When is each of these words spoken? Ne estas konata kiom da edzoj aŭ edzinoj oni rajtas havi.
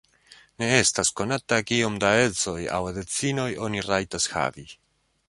Ne 0.61 0.69
estas 0.77 1.11
konata 1.19 1.59
kiom 1.71 1.99
da 2.03 2.13
edzoj 2.21 2.57
aŭ 2.79 2.81
edzinoj 3.03 3.47
oni 3.69 3.85
rajtas 3.89 4.27
havi. 4.37 4.67